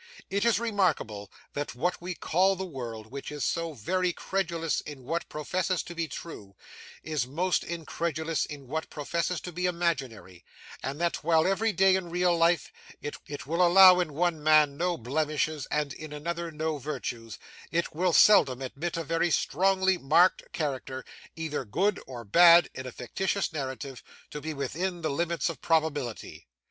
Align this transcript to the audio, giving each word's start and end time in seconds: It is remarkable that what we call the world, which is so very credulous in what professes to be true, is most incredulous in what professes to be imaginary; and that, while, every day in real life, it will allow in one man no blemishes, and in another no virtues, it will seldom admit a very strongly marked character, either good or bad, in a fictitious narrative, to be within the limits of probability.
It 0.31 0.45
is 0.45 0.59
remarkable 0.59 1.31
that 1.53 1.75
what 1.75 2.01
we 2.01 2.15
call 2.15 2.55
the 2.55 2.65
world, 2.65 3.11
which 3.11 3.31
is 3.31 3.45
so 3.45 3.73
very 3.73 4.11
credulous 4.11 4.81
in 4.81 5.03
what 5.03 5.29
professes 5.29 5.83
to 5.83 5.93
be 5.93 6.07
true, 6.07 6.55
is 7.03 7.27
most 7.27 7.63
incredulous 7.63 8.43
in 8.47 8.67
what 8.67 8.89
professes 8.89 9.39
to 9.41 9.51
be 9.51 9.67
imaginary; 9.67 10.43
and 10.81 10.99
that, 10.99 11.23
while, 11.23 11.45
every 11.45 11.71
day 11.71 11.95
in 11.95 12.09
real 12.09 12.35
life, 12.35 12.71
it 12.99 13.45
will 13.45 13.63
allow 13.63 13.99
in 13.99 14.15
one 14.15 14.41
man 14.41 14.75
no 14.75 14.97
blemishes, 14.97 15.67
and 15.69 15.93
in 15.93 16.11
another 16.13 16.49
no 16.51 16.79
virtues, 16.79 17.37
it 17.71 17.93
will 17.93 18.11
seldom 18.11 18.59
admit 18.63 18.97
a 18.97 19.03
very 19.03 19.29
strongly 19.29 19.99
marked 19.99 20.51
character, 20.51 21.05
either 21.35 21.63
good 21.63 22.01
or 22.07 22.25
bad, 22.25 22.71
in 22.73 22.87
a 22.87 22.91
fictitious 22.91 23.53
narrative, 23.53 24.01
to 24.31 24.41
be 24.41 24.51
within 24.51 25.03
the 25.03 25.11
limits 25.11 25.47
of 25.47 25.61
probability. 25.61 26.47